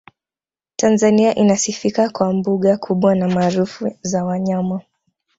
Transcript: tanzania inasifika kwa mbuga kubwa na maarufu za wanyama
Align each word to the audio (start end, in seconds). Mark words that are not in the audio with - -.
tanzania 0.75 1.35
inasifika 1.35 2.09
kwa 2.09 2.33
mbuga 2.33 2.77
kubwa 2.77 3.15
na 3.15 3.27
maarufu 3.27 3.97
za 4.01 4.25
wanyama 4.25 4.81